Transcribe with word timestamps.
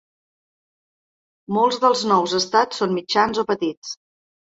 Molts 1.59 1.79
dels 1.85 2.03
nous 2.15 2.37
estats 2.43 2.83
són 2.85 2.99
mitjans 3.01 3.47
o 3.47 3.51
petits. 3.55 3.99